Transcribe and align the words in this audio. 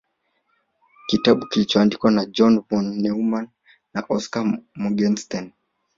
Kitabu 1.07 1.47
kilichoandikwa 1.51 2.11
na 2.11 2.25
John 2.25 2.59
von 2.69 2.85
Neumann 3.01 3.47
na 3.93 4.01
Oskar 4.09 4.59
Morgenstern 4.75 5.51